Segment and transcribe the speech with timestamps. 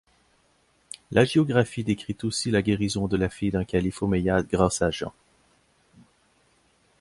[1.11, 5.13] L'hagiographie décrit aussi la guérison de la fille d'un calife omeyyade grâce à Jean.